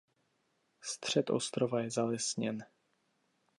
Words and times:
Střed 0.81 1.29
ostrova 1.29 1.81
je 1.81 1.89
zalesněn. 1.91 2.65